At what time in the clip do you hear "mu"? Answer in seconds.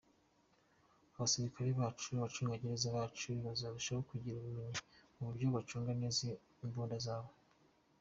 5.15-5.23